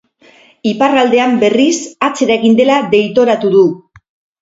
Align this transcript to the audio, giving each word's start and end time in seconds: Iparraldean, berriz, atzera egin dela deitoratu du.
Iparraldean, 0.69 1.37
berriz, 1.45 1.77
atzera 2.09 2.37
egin 2.41 2.59
dela 2.65 2.83
deitoratu 2.97 3.57
du. 3.61 3.65